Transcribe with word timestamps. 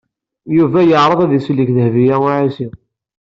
Yuba 0.57 0.79
yeɛreḍ 0.83 1.19
ad 1.21 1.27
d-isellek 1.31 1.69
Dehbiya 1.77 2.15
u 2.23 2.25
Ɛisiw. 2.35 2.71